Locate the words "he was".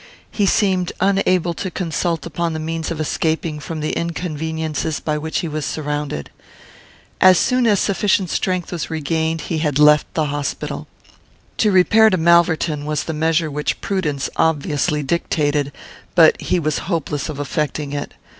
5.41-5.63, 16.41-16.79